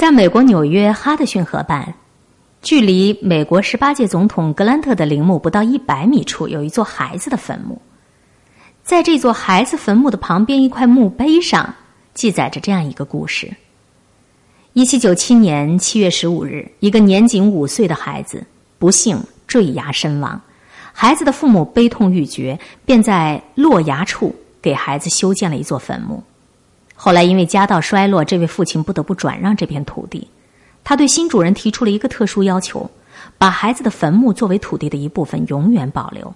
[0.00, 1.92] 在美国纽约哈德逊河畔，
[2.62, 7.78] 距离美国十八届总统格兰特的陵墓不到一百米处，有一座孩子的坟墓。
[8.82, 11.74] 在这座孩子坟墓的旁边，一块墓碑上
[12.14, 13.54] 记载着这样一个故事：
[14.72, 18.42] 一七九七年七月十五日，一个年仅五岁的孩子
[18.78, 20.40] 不幸坠崖身亡。
[20.94, 26.22] 孩子的父母悲痛欲绝，便在落崖处给孩子修建了一座坟墓。
[27.02, 30.28] 后来因为家道衰落，这位父亲不得不转让这片土地。
[30.84, 32.90] 他对新主人提出了一个特殊要求：
[33.38, 36.34] 把孩子的坟墓作为土地的一部分，永远保留。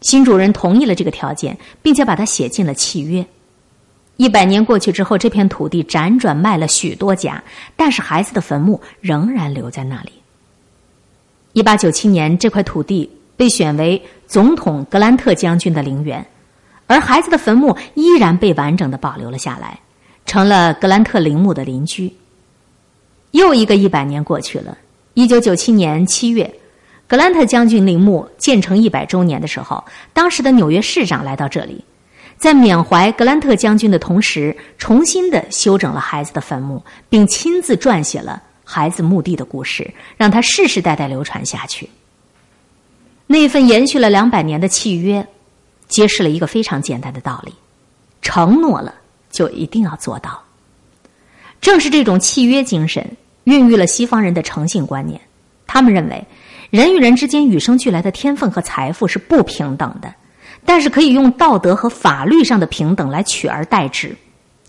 [0.00, 3.24] 新主人同意了这个条件，并且把它写进了契约。
[4.16, 7.40] 一百年过去之后，这片土地辗转卖了许多家，
[7.76, 10.10] 但是孩子的坟墓仍然留在那里。
[11.52, 13.08] 一八九七年，这块土地。
[13.38, 16.26] 被选为总统格兰特将军的陵园，
[16.86, 19.78] 而孩子的坟墓依然被完整的保留了下来，
[20.36, 22.14] 成了格兰特陵墓的邻居。
[23.30, 24.76] 又一个一百年过去了，
[25.14, 26.54] 一九九七年七月，
[27.06, 31.82] 格兰特将军陵墓建成一百周年的时候，当时的纽约市长来到这里，
[32.36, 41.88] 在缅怀格兰特将军的同时，重新的修整了孩子的坟墓，并亲自撰写了孩子墓地的故事，让他世世代代流传下去。
[43.26, 45.26] 那份延续了两百年的契约，
[45.88, 47.54] 揭示了一个非常简单的道理：
[48.20, 48.94] 承诺了
[49.30, 50.42] 就一定要做到。
[51.60, 55.20] 正是这种契约精神，孕育了西方人的诚信观念。
[55.66, 56.26] 他们认为，
[56.70, 60.14] 人与人之间与生俱来的天分和财富是不平等的，
[60.64, 64.14] 但是可以用道德和法律上的平等来取而代之，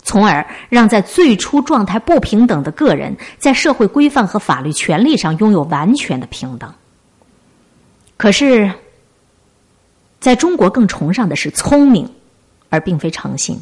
[0.02, 6.72] 从而让在最初状态不平等的个人，在社会规范和法律权利上拥有完全的平等。
[8.16, 8.72] 可是，
[10.18, 12.10] 在中国更崇尚的是聪明，
[12.70, 13.60] 而并非诚信。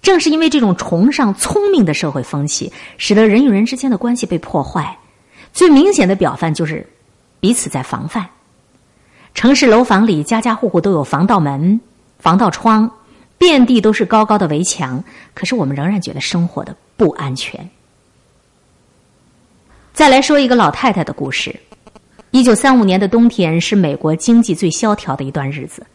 [0.00, 4.96] 正是因为这种崇尚聪明的社会风气，使得人与人之间的关系被破坏。
[5.52, 6.86] 最明显的表范就是
[7.40, 8.28] 彼此在防范。
[9.34, 11.80] 城市楼房里，家家户户都有防盗门、
[12.18, 12.90] 防盗窗，
[13.36, 15.02] 遍地都是高高的围墙。
[15.34, 17.68] 可是我们仍然觉得生活的不安全。
[19.92, 21.54] 再来说一个老太太的故事。
[22.30, 25.86] 一九三五年的冬天是美国经济最萧条的一段日子。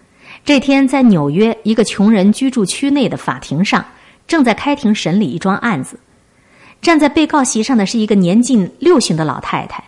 [0.43, 3.85] 这天，在纽约一个穷人居住区内的法庭上，
[4.27, 5.99] 正在开庭审理一桩案子。
[6.81, 9.83] 站在被告席上的是一个年近六旬的老太太，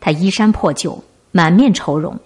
[0.00, 1.02] 她衣衫破旧，
[1.32, 2.18] 满面愁容，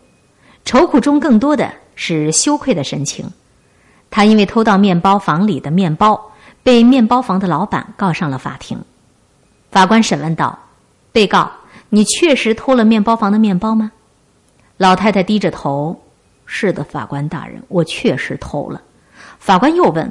[0.64, 3.24] 愁苦中更多的是羞愧的神情。
[4.10, 8.78] 她因为偷到面包房里的面包，被面包房的老板告上了法庭。
[9.70, 10.58] 法官审问道
[11.12, 11.50] ：“被告。”
[11.94, 13.92] 你确实偷了面包房的面包吗？
[14.78, 15.94] 老太太低着头
[16.46, 18.80] ：“是的，法官大人，我确实偷了。”
[19.38, 20.10] 法官又问：“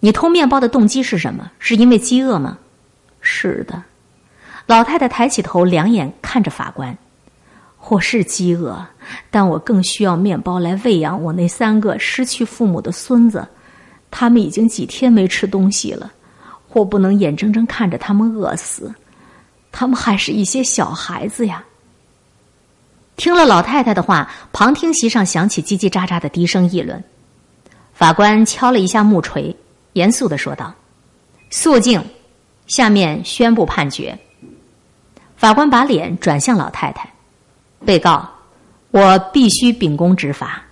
[0.00, 1.50] 你偷面包的动机是什么？
[1.58, 2.58] 是因为饥饿吗
[3.20, 3.82] ？”“是的。”
[4.66, 6.96] 老太太抬起头，两眼看着法官
[7.88, 8.86] ：“我是饥饿，
[9.30, 13.46] 但我更需要面包来喂养我那三个失去父母的孙子，
[14.10, 16.12] 他们已经几天没吃东西了，
[16.70, 18.94] 我不能眼睁睁看着他们饿死。”
[19.72, 21.62] 他们还是一些小孩子呀。
[23.16, 27.02] 听了老太太的话，旁听席上响起叽叽喳喳的低声议论。
[27.92, 29.54] 法官敲了一下木锤，
[29.94, 30.74] 严肃的说道
[31.50, 32.02] ：“肃静，
[32.66, 34.16] 下面宣布判决。”
[35.36, 37.08] 法官把脸转向老太太
[37.86, 38.28] ：“被告，
[38.90, 40.62] 我必须秉公执法。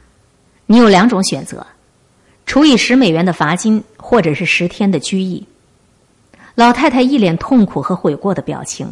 [0.67, 1.65] 你有两种选择：
[2.47, 5.47] 处以十美元的罚金，或者是十天的拘役。”
[6.57, 8.89] 老太太一脸痛苦和悔过的表情，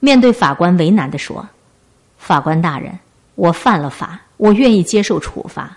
[0.00, 1.48] 面对法官为难的说
[2.18, 2.98] ：“法官大人，
[3.34, 5.76] 我犯了法，我愿意接受处罚。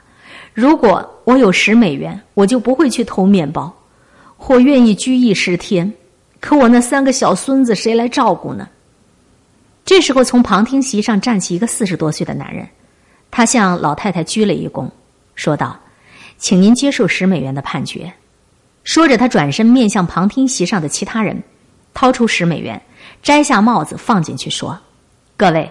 [0.54, 3.74] 如果我有十美元，我就不会去偷面包。
[4.42, 5.94] 或愿意拘役十天，
[6.40, 8.68] 可我那三个小孙子谁来照顾呢？”
[9.86, 12.68] 这时候，从旁听席上站起一个四十多岁的男人，
[13.30, 14.88] 他向老太太鞠了一躬，
[15.36, 15.78] 说道
[16.38, 18.12] ：“请您接受十美元的判决。”
[18.86, 21.44] 说着，他转身面向旁听席上的其他人，
[21.94, 22.82] 掏出十美元，
[23.22, 24.80] 摘下帽子放进去，说
[25.36, 25.70] ：“各位，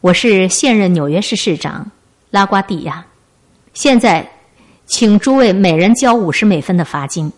[0.00, 1.90] 我是现任纽约市市长
[2.30, 3.04] 拉瓜蒂亚，
[3.74, 4.28] 现在，
[4.86, 7.30] 请诸位每人交五十美分的罚金。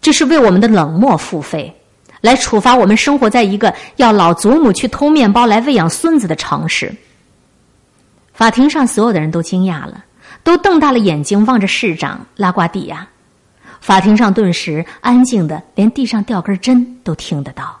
[0.00, 1.74] 这是为我们的冷漠付费，
[2.20, 6.94] 来处罚我们生活在一个要老祖母去偷面包来喂养孙子的城市。”
[8.32, 10.04] 法庭上所有的人都惊讶了，
[10.44, 13.06] 都瞪大了眼睛望着市长拉瓜蒂亚。
[13.80, 17.76] 法庭上顿时安静的，连地上掉根针都听得到。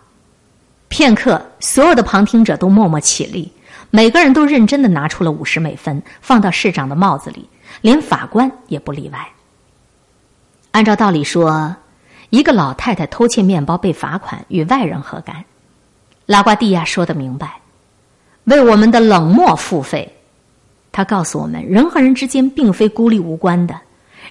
[0.88, 3.52] 片刻，所有的旁听者都默默起立，
[3.90, 7.48] 每个人都认真的拿出了五十美分，放到市长的帽子里，
[7.80, 9.28] 连法官也不例外。
[10.72, 11.74] 按照道理说，
[12.30, 15.44] 一个老太太偷窃面包被罚款，与外人何干？
[16.26, 17.60] 拉瓜蒂亚说的明白，
[18.44, 20.14] 为我们的冷漠付费。
[20.92, 23.80] 他告诉我们，人和人之间并非孤立无关的，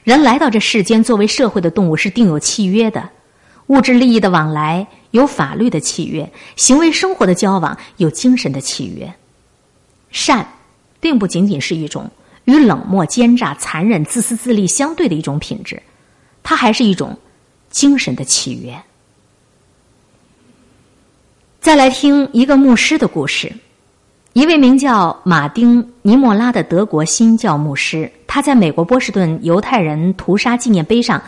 [0.04, 3.10] 人来到这世间，作为社会的动物是定有契约的，
[3.68, 9.12] 物质利益的往来有法律的契约，行为生活的交往有精神的契约。
[10.12, 10.48] 善，
[11.00, 12.10] 并不仅仅是一种
[12.46, 15.82] 与冷漠、奸诈、残忍、自私自利相对的一种品质，
[16.44, 17.18] 它还是一种
[17.70, 18.76] 精神的契约。
[21.60, 23.52] 再来听一个牧师的故事，
[24.34, 31.22] 一位名叫马丁·尼莫拉的德国新教牧师，他在美国波士顿犹太人屠杀纪念碑上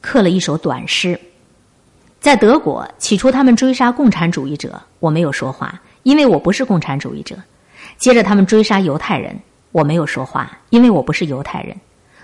[0.00, 1.18] 刻了一首短诗。
[2.20, 7.36] 在德国，起初他们追杀共产主义者，我没有说话，因为我不是共产主义者。
[7.98, 9.36] 接着，他们追杀犹太人，
[9.72, 11.76] 我没有说话，因为我不是犹太人。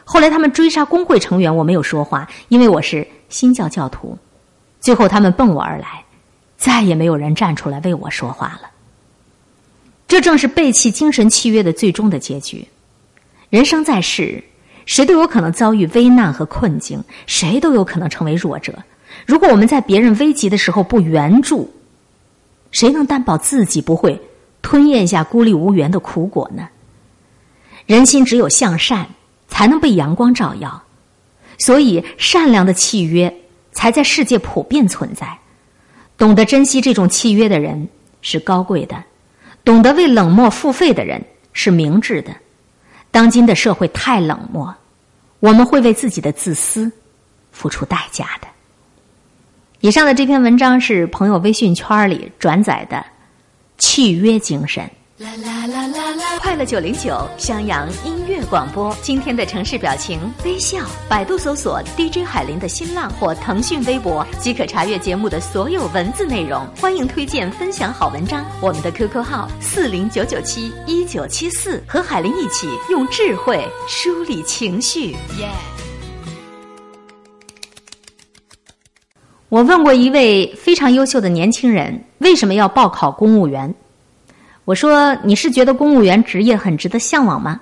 [0.04, 4.16] 后来，他们追杀工会成员，我没有说话，因为我是新教教徒。
[4.80, 6.04] 最后，他们奔我而来，
[6.56, 8.70] 再也没有人站出来为我说话了。
[10.06, 12.66] 这正是背弃精神契约的最终的结局。
[13.50, 14.42] 人生在世，
[14.86, 18.74] 谁都有可能遭遇危难和困境，谁都有可能成为弱者。
[19.26, 21.70] 如果我们在别人危急的时候不援助，
[22.70, 24.20] 谁能担保自己不会？
[24.62, 26.68] 吞咽下孤立无援的苦果呢？
[27.86, 29.08] 人心只有向善，
[29.46, 30.82] 才能被阳光照耀。
[31.58, 33.32] 所以，善良的契约
[33.72, 35.38] 才在世界普遍存在。
[36.16, 37.88] 懂得珍惜这种契约的人
[38.22, 39.04] 是高贵的，
[39.64, 41.22] 懂得为冷漠付费的人
[41.52, 42.34] 是明智的。
[43.10, 44.74] 当今的社会太冷漠，
[45.40, 46.90] 我们会为自己的自私
[47.52, 48.48] 付出代价的。
[49.80, 53.04] 以上的这篇文章是朋友微信圈里转载的。
[53.80, 54.90] 契约精神。
[55.18, 56.38] 啦啦啦啦啦！
[56.38, 60.78] 快乐九零九襄阳音乐广播，今天的城市表情微笑。
[61.08, 66.64] 百度搜索 DJ 海林的新浪或腾讯微博，即可查阅节目的所有文字内容。
[66.80, 68.46] 欢迎推荐分享好文章。
[68.62, 75.10] 我们的 QQ 号四零九九七一九七四，和海林一起用智慧梳理情绪。
[75.36, 75.48] 耶！
[79.48, 83.74] 我问过一位非常优秀的年轻人，为什么要报考公务员？
[84.68, 87.58] 我说：“你是觉得公务员职业很值得向往吗？”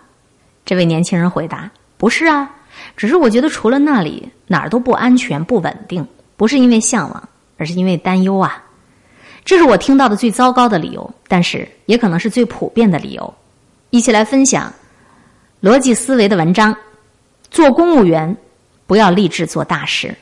[0.66, 2.50] 这位年轻人回答：“不是啊，
[2.96, 6.04] 只是我觉得除了那里哪儿都不安全、不稳定，
[6.36, 8.60] 不是因为向往，而是因为担忧啊。”
[9.46, 13.34] 这是我听到的最糟糕的理由，但是也可能是最普遍的理由。
[13.90, 14.72] 一起来分享
[15.62, 16.76] 逻辑思维的文章：
[17.52, 18.36] 做公务员
[18.88, 20.12] 不要立志做大事。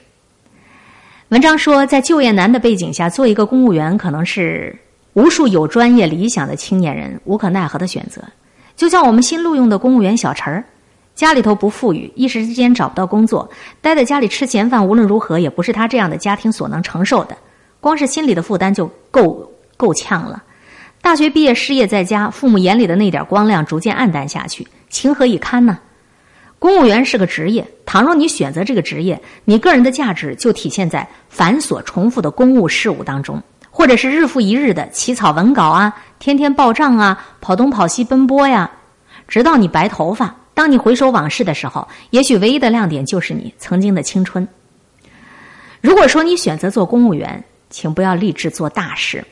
[1.30, 4.78] 文章说，在就业难的背景下，做一个公务员可能是
[5.14, 8.22] 无数有专业理想的青年人无可奈何的选择。
[8.76, 10.64] 就像我们新录用的公务员小陈儿，
[11.14, 13.48] 家里头不富裕，一时之间找不到工作，
[13.80, 17.36] 待在家里吃闲饭，无论如何也不是他这样的家庭所能承受的。
[17.80, 20.42] 光是心里的负担就够够呛了。
[21.00, 25.78] 大学毕业失业在家，父母眼里的那点光亮逐渐暗淡下去，情何以堪呢？
[26.58, 33.40] 公务员是个职业，倘若你选择这个职业，你个人的价值就体现在繁琐重复的公务事务当中，
[33.84, 38.70] 或者是日复一日的起草文稿啊，天天报账啊，跑东跑西奔波呀，
[39.28, 40.34] 直到你白头发。
[40.54, 44.48] 当你回首往事的时候，也许唯一的亮点就是你曾经的青春。
[45.82, 49.22] 如果说你选择做公务员，请不要立志做大事，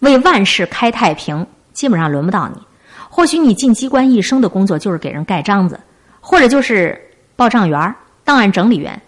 [0.00, 2.60] 为万事开太平，基本上轮不到你。
[3.08, 5.78] 或许你进机关一生的工作就是给人盖章子。
[6.20, 7.00] 或者就是
[7.36, 9.00] 报账员、档案整理员，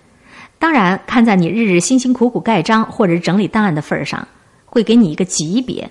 [0.61, 4.25] 当然看在你日日辛辛苦苦盖章或者整理档案的份儿上，
[4.77, 5.91] 会给你一个级别。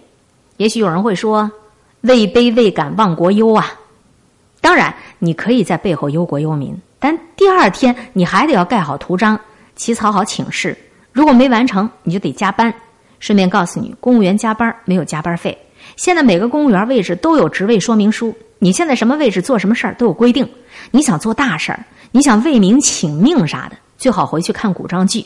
[0.57, 1.51] 也许有人会说
[2.01, 3.73] ：“位卑未敢忘国忧啊！”
[4.61, 9.39] 当然，你可以在背后忧国忧民，但第二天你还得要盖好图章、
[9.75, 10.77] 起草好请示。
[11.11, 12.71] 如果没完成，你就得加班。
[13.19, 15.57] 顺便告诉你，公务员加班没有加班费。
[15.95, 18.35] 现在每个公务员位置都有职位说明书。
[18.59, 20.47] 你现在什么位置做什么事儿都有规定。
[20.91, 25.25] 你想做大事儿，你想为民请命啥的，最好回去看古装剧。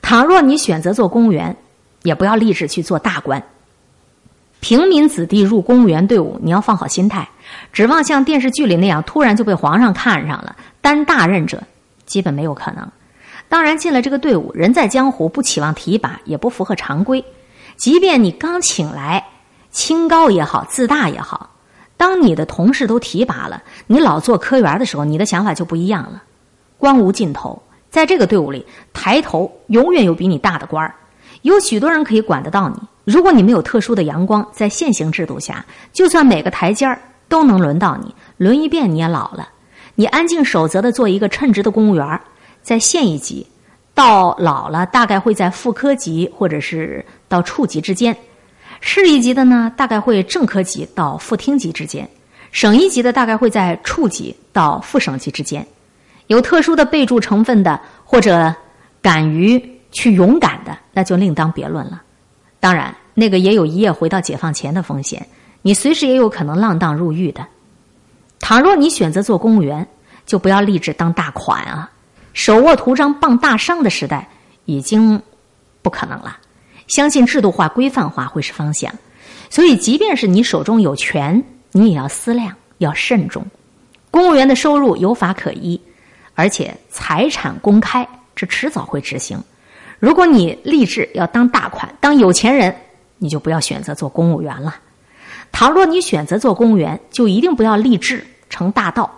[0.00, 1.54] 倘若你选择做公务员，
[2.02, 3.42] 也不要立志去做大官。
[4.60, 7.28] 平民子弟入公务员队伍，你要放好心态，
[7.72, 11.62] 指望像电视剧里那样突然就被皇上看上了担大任者，
[12.06, 12.90] 基本没有可能。
[13.48, 17.24] 当然，进了这个队伍，人在江湖，不期望提拔，也不符合常规。
[17.76, 19.24] 即便你刚请来，
[19.70, 21.50] 清高也好，自大也好。
[21.96, 26.22] 当你的同事都提拔了，你老做科员的时候，你的想法就不一样了。
[26.76, 30.94] 光无尽头，在这个队伍里，抬头永远有比你大的官儿，
[31.42, 32.76] 有许多人可以管得到你。
[33.04, 39.48] 如果你没有特殊的阳光，在现行制度下，就算每个台阶儿都能轮到你，轮一遍你也老了。
[39.94, 42.20] 你安静守则的做一个称职的公务员，
[42.62, 43.46] 在县一级，
[43.94, 48.14] 到老了大概会在副科级或者是到处级之间；
[48.80, 52.04] 市一级的呢，大概会正科级到副厅级之间；
[52.52, 55.66] 省一级的大概会在处级到副省级之间。
[56.26, 58.54] 有特殊的备注成分的，或者
[59.00, 59.58] 敢于
[59.90, 62.02] 去勇敢的，那就另当别论了。
[62.60, 65.26] 当然，那个也有一夜回到解放前的风险，
[65.62, 67.46] 你随时也有可能浪荡入狱的。
[68.40, 69.86] 倘若你选择做公务员，
[70.26, 71.90] 就不要立志当大款啊！
[72.32, 74.28] 手握图章傍大商的时代
[74.64, 75.20] 已经
[75.82, 76.38] 不可能了。
[76.86, 78.92] 相信制度化、规范化会是方向。
[79.50, 81.42] 所以，即便是你手中有权，
[81.72, 83.44] 你也要思量，要慎重。
[84.10, 85.80] 公务员的收入有法可依。
[86.34, 89.36] 而且财产公开，这迟早会执行。
[89.98, 92.74] 如果你立志要当大款、当有钱人，
[93.18, 94.76] 你就不要选择做公务员了。
[95.50, 99.10] 倘若你选择做公务员，就一定不要立志成大道。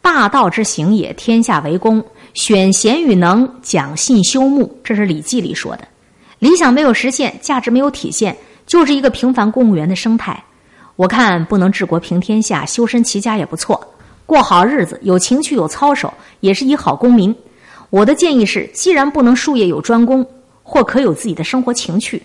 [0.00, 5.86] 大道之行也，天下为公，选贤与能，讲信修睦，这是《礼记》里说的。
[6.38, 8.34] 理想没有实现，价值没有体现，
[8.64, 10.42] 就是一个平凡公务员的生态。
[10.96, 13.78] 我看不能治国平天下，修身齐家也不错。
[14.24, 17.34] 过好日子，有情趣有操守，也是一好公民。
[17.90, 20.26] 我的建议是，既然不能术业有专攻，
[20.62, 22.22] 或可有自己的生活情趣。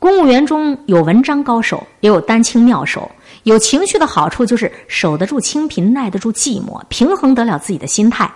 [0.00, 3.10] 公务员中有文章高手，也有丹青妙手。
[3.44, 8.30] 有情趣的好处就是守得住清贫，耐得住寂寞，平衡得了自己的心态。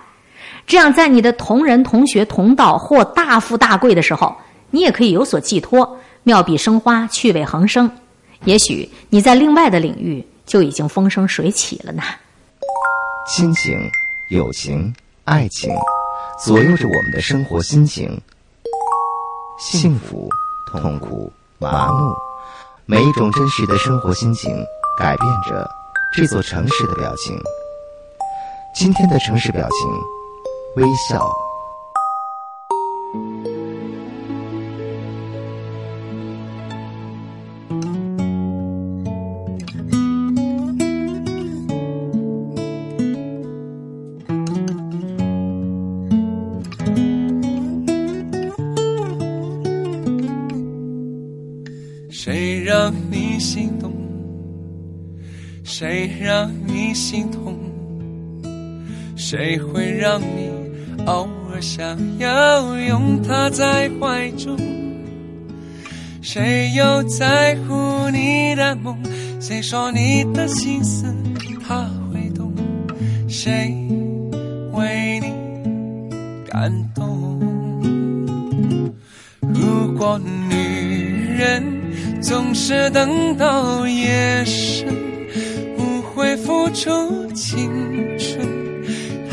[0.67, 4.35] 这样，在你的同人、同学、同道或大富大贵的时候，
[4.71, 7.91] 你也可以有所寄托，妙笔生花，趣味横生。
[8.45, 12.03] 也许你在另外的领域就已经风生水起了呢。
[13.29, 13.79] 亲情、
[14.31, 14.93] 友情、
[15.25, 15.71] 爱情，
[16.39, 18.21] 左右着我们的生活心情。
[19.59, 20.29] 幸福、
[20.73, 22.13] 痛苦、麻木，
[22.87, 24.51] 每一种真实的生活心情，
[24.99, 25.69] 改变着
[26.17, 27.39] 这座城市的表情。
[28.75, 31.31] 今天的城市表情，微笑。
[59.35, 60.51] 谁会让你
[61.07, 64.55] 偶尔想要拥他在怀中？
[66.21, 68.95] 谁又在乎你的梦？
[69.41, 71.07] 谁说你的心思
[71.67, 72.53] 他会懂？
[73.27, 73.75] 谁
[74.73, 75.33] 为你
[76.47, 77.41] 感动？
[79.41, 80.21] 如果
[80.51, 81.65] 女人
[82.21, 84.87] 总是等到夜深。
[85.79, 87.71] 不会付出青
[88.19, 88.47] 春，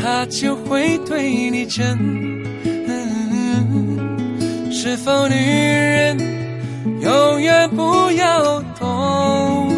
[0.02, 1.98] 他就会对你真。
[2.88, 6.16] 嗯是否女人
[7.02, 9.70] 永远不要懂？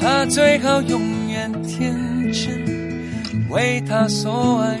[0.00, 1.94] 他最好永远天
[2.32, 2.64] 真，
[3.50, 4.80] 为他所爱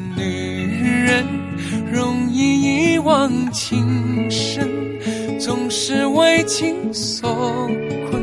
[3.03, 4.67] 忘情深，
[5.39, 7.69] 总是为情所
[8.09, 8.21] 困。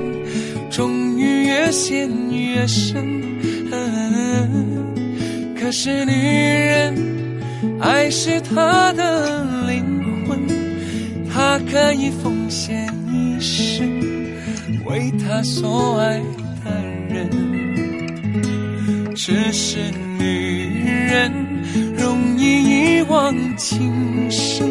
[0.71, 3.05] 终于越陷越深，
[5.59, 6.95] 可是女人
[7.81, 9.85] 爱是她的灵
[10.27, 10.39] 魂，
[11.29, 13.89] 她可以奉献一生
[14.85, 16.21] 为她所爱
[16.65, 16.71] 的
[17.09, 17.29] 人。
[19.17, 19.79] 只是
[20.19, 21.33] 女人
[23.09, 24.71] 忘情深，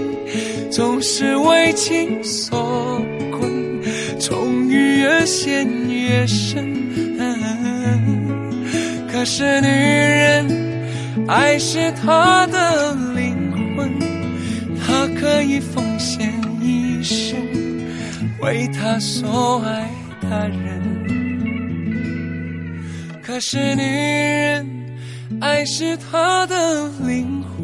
[0.72, 3.02] 总是为情所
[3.32, 3.82] 困，
[4.20, 5.68] 终于越陷。
[6.08, 6.66] 越深，
[9.12, 10.48] 可是女人
[11.28, 13.36] 爱是她的灵
[13.76, 13.92] 魂，
[14.80, 17.38] 她可以奉献一生，
[18.40, 19.90] 为他所爱
[20.22, 20.82] 的人。
[23.22, 24.66] 可是女人，
[25.42, 27.57] 爱是她的灵魂，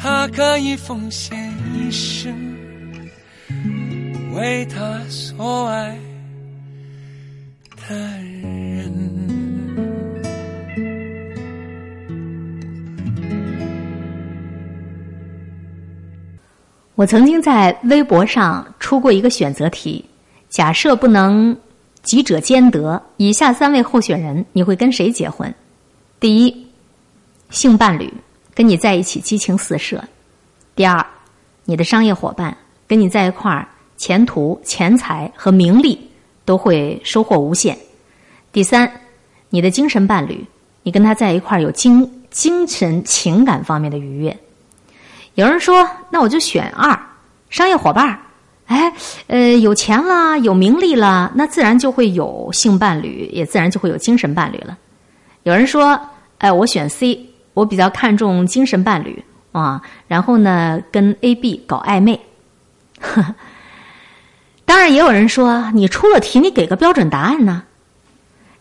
[0.00, 1.36] 他可以奉献
[1.74, 2.32] 一生，
[4.32, 5.98] 为他所爱
[7.88, 8.92] 的人。
[16.94, 20.04] 我曾经在微博上出过一个选择题：
[20.48, 21.56] 假设不能
[22.02, 25.52] 几者兼得，以下三位候选人，你会跟谁结婚？
[26.20, 26.66] 第一，
[27.50, 28.12] 性伴侣
[28.58, 30.00] 跟你在一起激情四射；
[30.74, 31.06] 第二，
[31.64, 32.56] 你的商业伙伴
[32.88, 36.10] 跟你在一块儿，前途、钱财和名利
[36.44, 37.76] 都会收获无限；
[38.50, 38.90] 第三，
[39.48, 40.44] 你的精神伴侣，
[40.82, 44.36] 你跟他在一块儿有精精神情感方面的愉悦。
[45.36, 46.98] 有人说：“那我就选二，
[47.50, 48.18] 商业伙伴儿。
[48.66, 48.92] 哎，
[49.28, 54.76] 呃，有钱了，有名利了，那自然就会有性伴侣，也自然就会有精神伴侣了。”
[55.44, 55.96] 有人说
[56.38, 57.24] ：“哎，我选 C，
[57.58, 59.22] 我比较看重精神伴侣
[59.52, 62.20] 啊，然后呢，跟 A、B 搞暧昧。
[64.64, 67.62] ”。当然，也有人说：“你出了题，你给个标准答案呢？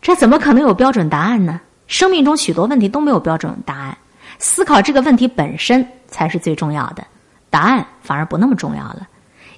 [0.01, 1.59] 这怎么可能有标准答案呢？
[1.87, 3.97] 生命中许多问题都没有标准答案。
[4.39, 7.05] 思考这个问题本身。”才是最重要的，
[7.49, 9.05] 答案反而不那么重要了，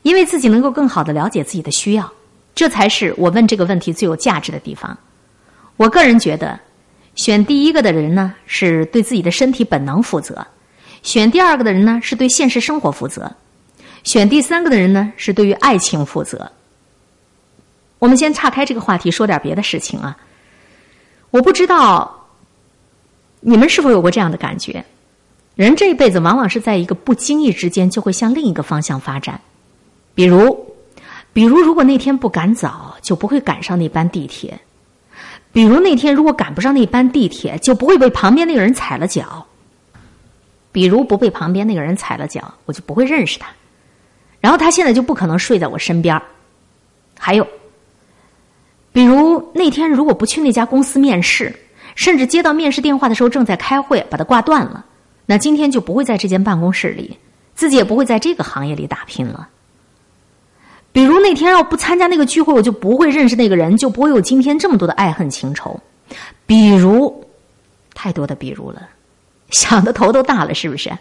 [0.01, 2.11] 因为自己能够更好的了解自己的需要，
[2.55, 4.97] 这才是我问这个问题最有价值的地方。
[5.77, 6.59] 我个人觉得，
[7.15, 10.35] 选第一个的人呢，是对自己的身体本能负责；
[11.03, 13.23] 选第二个的人呢，是对现实生活负责；
[14.03, 16.51] 选第三个的人呢，是对于爱情负责。
[17.99, 20.17] 我们先岔开这个话题，说点别的事情啊。
[21.31, 22.27] 我不知道
[23.41, 24.83] 你们是否有过这样的感觉。
[25.55, 29.41] 人这一辈子往往是在一个不经意之间就会向另一个方向发展，
[30.15, 30.73] 比如，
[31.33, 34.53] 比如如果那天不赶早，就不会赶上那班地铁；
[35.51, 39.45] 比如那天如果赶不上那班地铁，就不会被旁边那个人踩了脚；
[40.71, 43.47] 比如不被旁边那个人踩了脚，我就不会认识他，
[44.39, 46.21] 然后他现在就不可能睡在我身边
[47.17, 47.47] 还有，
[48.91, 51.53] 比如那天如果不去那家公司面试，
[51.95, 54.85] 甚至接到面试电话的时候正在开会，把它挂断了。
[55.25, 57.17] 那今天就不会在这间办公室里，
[57.55, 59.49] 自己也不会在这个行业里打拼了。
[60.91, 65.79] 比如那天要不参加那个聚会，我就不会认识那个人，就不会有今天这么多的爱恨情仇。
[66.45, 67.23] 比如，
[67.93, 68.81] 太多的比如了，
[69.51, 70.91] 想的头都大了，是不是？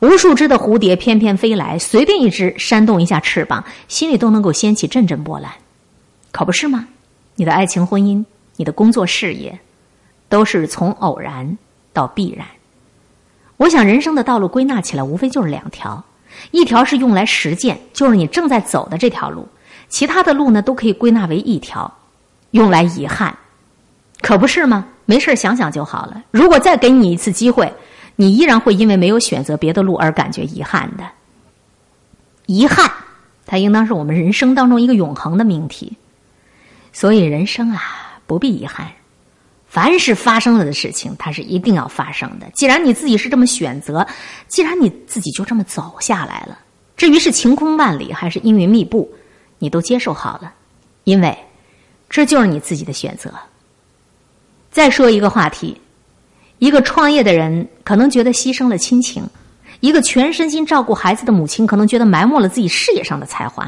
[0.00, 5.52] 无数只的蝴蝶翩翩飞来，随便一只扇动一下翅膀，心里都能够掀起阵阵波澜，
[6.32, 6.88] 可不是吗？
[7.36, 8.24] 你的爱情、婚姻，
[8.56, 9.56] 你的工作、事业，
[10.28, 11.56] 都是从偶然
[11.92, 12.44] 到必然。
[13.58, 16.04] 我想，人生的道路归纳起来，无非就是两条：
[16.50, 19.42] 一条是用来实践，就是你正在走的这条路；
[19.88, 21.92] 其他的路呢，都可以归纳为一条，
[22.52, 23.34] 用来遗憾，
[24.20, 24.86] 可不是吗？
[25.04, 26.22] 没事想想就好了。
[26.30, 27.72] 如果再给你一次机会，
[28.16, 31.04] 你依然会因为没有选择别的路而感觉遗憾的。
[32.46, 32.90] 遗憾，
[33.46, 35.96] 它应当是我们人生当中一个永恒的命题。
[36.92, 38.86] 所以，人生啊，不必遗憾。
[39.72, 42.46] 凡是发生了的事情，它是一定要发生的。
[42.52, 44.06] 既然你自己是这么选择，
[44.46, 46.58] 既然你自己就这么走下来了，
[46.94, 49.10] 至于是晴空万里还是阴云密布，
[49.58, 50.52] 你都接受好了，
[51.04, 51.34] 因为
[52.10, 53.32] 这就是你自己的选择。
[54.70, 55.80] 再说一个话题：
[56.58, 59.22] 一个创业的人可能觉得牺牲了亲情；
[59.80, 63.64] 一个全身心照顾孩子的母亲可能觉得埋没了自己事业上的才华；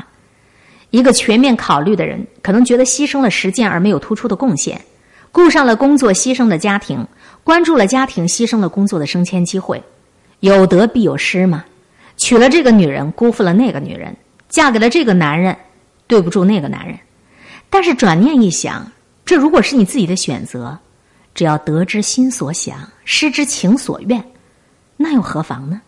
[0.91, 4.79] 一个全面考虑的人可能觉得牺牲了实践而没有突出的贡献。
[5.35, 7.05] 顾上了工作，牺牲了家庭；
[7.43, 9.83] 关注了家庭，牺牲了工作的升迁机会。
[10.39, 11.65] 有得必有失嘛？
[12.17, 14.13] 娶了这个女人，辜负了那个女人；
[14.49, 15.57] 嫁给了这个男人，
[16.07, 16.97] 对不住那个男人。
[17.69, 18.89] 但是转念一想，
[19.25, 20.79] 这如果是你自己的选择，
[21.35, 24.25] 只要得之心所想，失之情所愿，
[24.97, 25.81] 那又何妨呢？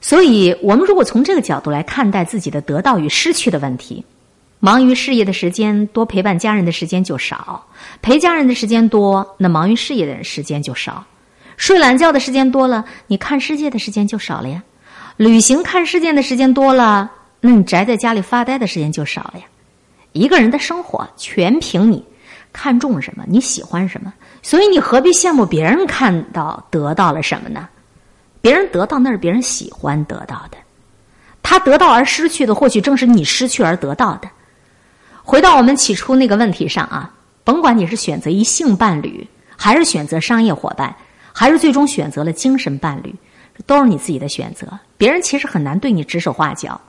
[0.00, 4.04] 所以，我们如果从这个角度来看待自己的得到与失去的问题。
[4.64, 7.60] 忙于事业的时间多，陪伴家人的时间就少；
[8.00, 11.04] 陪家人的时间多，那忙于事业的人时间就少。
[11.56, 14.62] 睡懒觉的时间多了，你看世界的时间就少了呀。
[15.16, 19.44] 旅行看世界的时间多了，那你宅在家里发呆的时间就少了呀。
[20.12, 22.04] 一个人的生活全凭你
[22.52, 24.14] 看重什么，你喜欢什么。
[24.42, 27.68] 所以你何必羡慕别人看到得到了什么呢？
[28.40, 30.56] 别人得到那是别人喜欢得到的，
[31.42, 34.28] 他得到而失去的，或许正是你失去而得到的。
[35.24, 37.10] 回到我们起初那个问题上啊，
[37.44, 40.94] 甭管你是选择一性伴侣，还是选择商业伙伴，
[41.32, 43.14] 还是最终选择了精神伴侣，
[43.64, 46.80] 都是你自己的选择，别人其实很难对你指手画脚。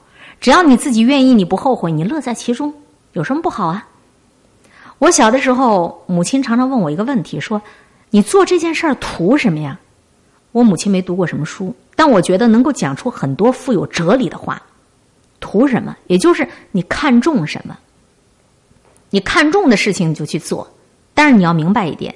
[0.41, 2.74] 只要你自己愿意，你不后悔，你乐在其中，
[3.13, 3.88] 有什么不好啊？
[4.98, 7.62] 我小的时候，母亲常常问我一个问题，说
[8.10, 9.80] ：“你做这件事儿图什么呀？”
[10.52, 14.62] 我母亲没读过什么书，但我觉得能够讲出很多富有哲理的话。
[15.39, 15.96] 图什么？
[16.08, 17.78] 也就是你看重什么，
[19.13, 20.67] 你看重的事情你就去做。
[21.13, 22.15] 但是你要明白一点，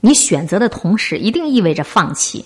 [0.00, 2.44] 你选择的同时一定意味着放弃，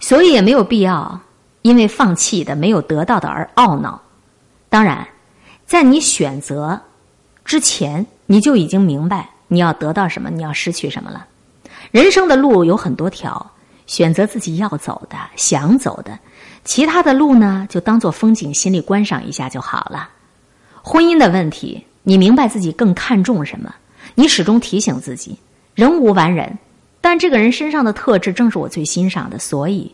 [0.00, 1.20] 所以也没有必要
[1.62, 4.02] 因为放弃的没有得到的而懊恼。
[4.68, 5.06] 当然，
[5.64, 6.80] 在你选择
[7.44, 11.24] 之前，你就已经明白你要得到什么，你要失去什么了。
[11.92, 13.52] 人生的路有很多条，
[13.86, 16.18] 选择自己要走的、想走的，
[16.64, 20.10] 其他的路呢，就当做风景，心里观赏一下就好了。
[20.82, 23.74] 婚姻的问题，你明白自己更看重什么，
[24.14, 25.36] 你始终提醒自己，
[25.74, 26.56] 人无完人，
[27.00, 29.92] 但这个人身上的特质正是我最欣赏的，所以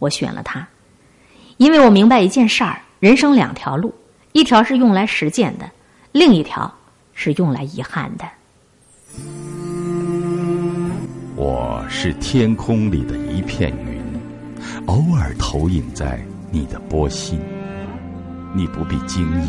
[0.00, 0.66] 我选了他，
[1.58, 3.94] 因为我明白一件事儿：人生两条路。
[4.32, 5.70] 一条是用来实践的，
[6.10, 6.74] 另一条
[7.14, 8.24] 是用来遗憾的。
[11.36, 14.02] 我是天空里的一片云，
[14.86, 16.20] 偶尔投影在
[16.50, 17.38] 你的波心。
[18.52, 19.48] 你不必惊异，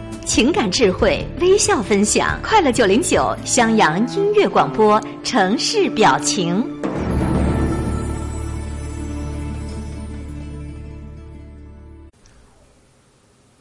[0.25, 6.63] 情感智慧，微笑分享，快乐九零九，襄阳音乐广播，城市表情。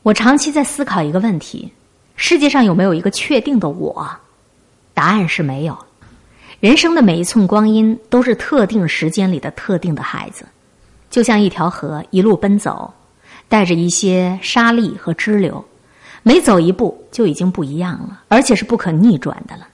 [0.03, 1.73] 我长期在思考一个问题。
[2.15, 4.09] 世界上有没有一个确定的我？
[4.93, 5.77] 答案是没有。
[6.61, 10.45] 人生的每一寸光阴都是特定时间里的特定的孩子，
[11.09, 12.93] 就像一条河一路奔走，
[13.49, 15.65] 带着一些沙砾和支流，
[16.23, 19.67] 每走一步就已经不一样了，而且是不可逆转的了。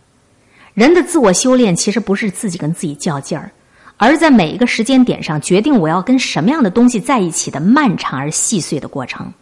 [0.75, 3.51] 人的自我修炼其实不是自己跟自己较劲儿，
[3.97, 9.33] 而是在每一个时间点上决定我要跟什么样的东西在一起的漫长而细碎的过程。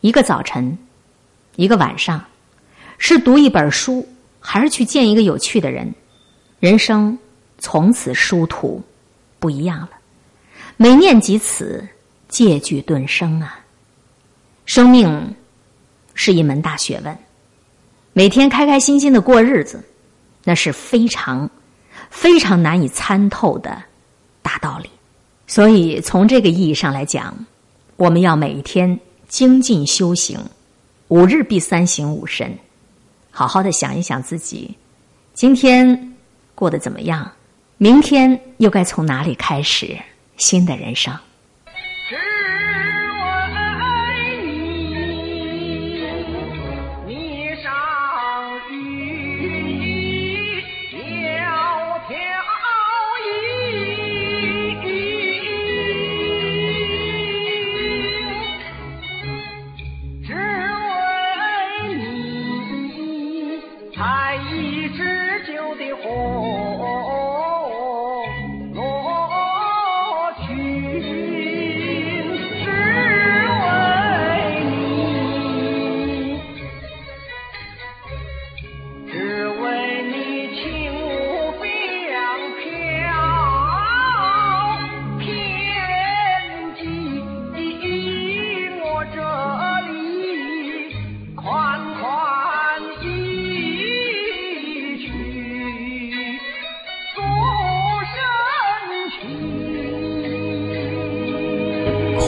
[0.00, 0.76] 一个早晨。
[1.56, 2.24] 一个晚上，
[2.96, 5.92] 是读一本书，还是去见一个有趣的人？
[6.58, 7.18] 人生
[7.58, 8.80] 从此殊途
[9.38, 9.90] 不一样了。
[10.78, 11.86] 每念及此，
[12.28, 13.60] 戒惧顿生啊！
[14.64, 15.34] 生命
[16.22, 17.18] 是一门大学问，
[18.12, 19.82] 每天开开心心的过日子，
[20.44, 21.48] 那是非常
[22.10, 23.82] 非常难以参透的
[24.42, 24.90] 大道理。
[25.46, 27.34] 所以，从这个意义上来讲，
[27.96, 30.38] 我们要每天精进修行。
[31.08, 32.54] 五日必三省吾身，
[33.30, 34.76] 好好的想一想自己，
[35.32, 36.14] 今天
[36.54, 37.32] 过得怎么样？
[37.78, 39.98] 明天又该从哪里开始
[40.36, 41.16] 新的人生？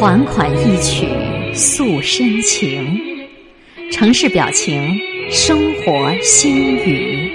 [0.03, 1.07] 款款一曲
[1.55, 2.99] 诉深情，
[3.93, 4.99] 城市表情，
[5.31, 7.31] 生活心语。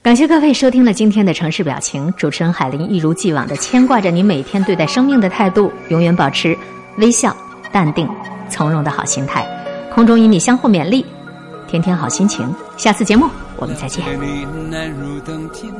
[0.00, 6.56] 感谢各位收听了今天的城市表情，主持人海林一如既往的牵挂着你每天对待生命的态度，永远保持
[6.98, 7.36] 微笑、
[7.72, 8.08] 淡定、
[8.48, 9.44] 从容的好心态。
[9.94, 11.06] 空中与你相互勉励，
[11.68, 12.52] 天天好心情。
[12.76, 14.04] 下次节目我们再见。
[14.20, 15.72] 你难如登天，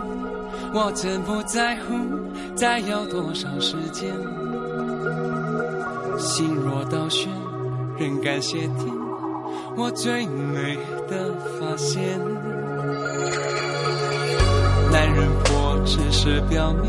[0.73, 1.97] 我真不在乎
[2.55, 4.13] 再要多少时间。
[6.17, 7.29] 心若倒悬，
[7.99, 8.87] 仍感谢天，
[9.77, 12.01] 我最美的发现。
[14.93, 16.89] 男人婆只是表面，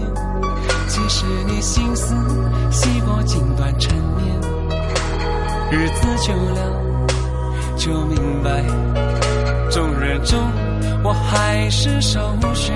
[0.88, 2.14] 其实你心思
[2.70, 4.40] 细过锦短陈年。
[5.72, 6.95] 日子久了，
[7.78, 8.64] 就明白，
[9.70, 10.40] 众人中
[11.04, 12.20] 我还是首
[12.54, 12.74] 选。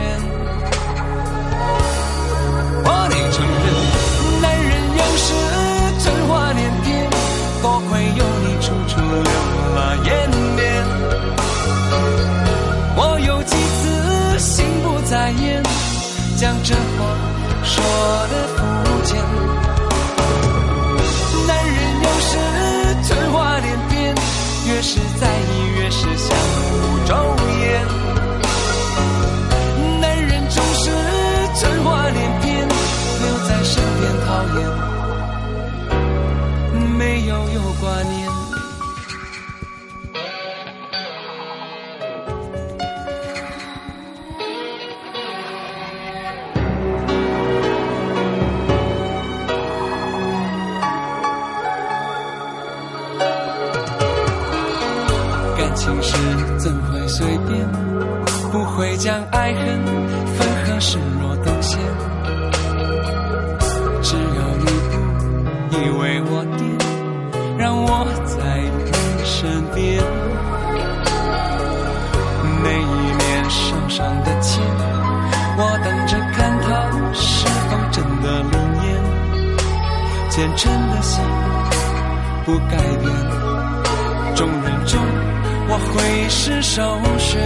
[2.83, 3.67] 我得承认，
[4.41, 5.27] 男人有时
[5.99, 6.87] 春花连篇，
[7.61, 9.31] 多亏有你处处留
[9.75, 10.07] 了颜
[10.55, 10.59] 面。
[12.95, 15.63] 我有几次心不在焉，
[16.35, 16.79] 将这话
[17.63, 17.81] 说
[58.99, 59.63] 将爱恨
[60.35, 61.79] 分合视若等闲。
[64.01, 64.65] 只有你
[65.69, 66.61] 你为我点，
[67.57, 68.91] 让我在你
[69.23, 70.03] 身边。
[72.61, 74.61] 那一年手上的剑，
[75.57, 76.67] 我等着看它
[77.13, 78.87] 是否真的灵验。
[80.29, 81.23] 虔诚的心
[82.43, 83.07] 不改变。
[84.35, 84.99] 众人中，
[85.69, 87.39] 我会是首选。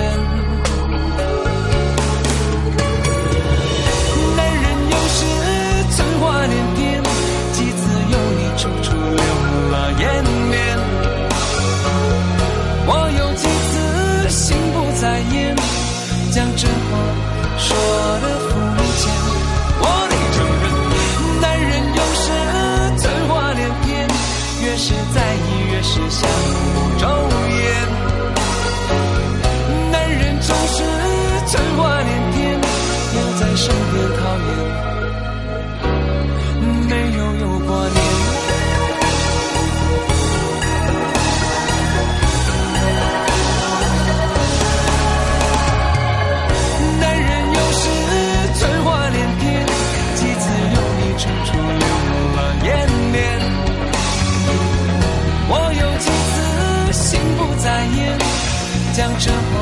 [59.34, 59.54] 的话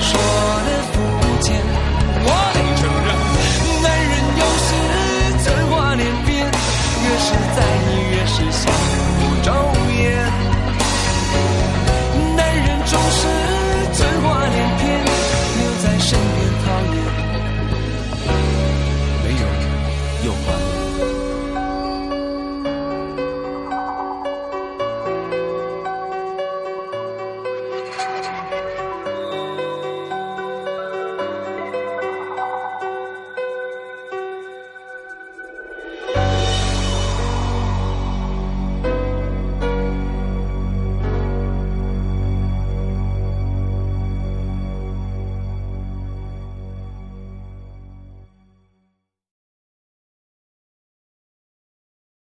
[0.00, 0.10] 说
[0.66, 0.96] 的不
[1.40, 1.54] 见
[2.26, 3.08] 我得承认
[3.82, 4.68] 男人有时
[5.42, 6.28] 蠢话连篇
[7.04, 9.03] 越是在意越是想。